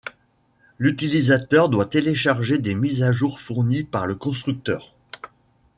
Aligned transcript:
L'utilisateur 0.79 1.69
doit 1.69 1.85
télécharger 1.85 2.57
des 2.57 2.73
mises 2.73 3.03
à 3.03 3.11
jour 3.11 3.39
fournies 3.39 3.83
par 3.83 4.07
le 4.07 4.15
constructeur. 4.15 4.95